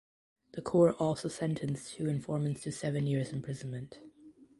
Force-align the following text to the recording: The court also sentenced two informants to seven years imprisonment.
The 0.53 0.63
court 0.63 0.95
also 0.97 1.27
sentenced 1.27 1.93
two 1.93 2.07
informants 2.09 2.63
to 2.63 2.71
seven 2.71 3.05
years 3.05 3.31
imprisonment. 3.31 3.99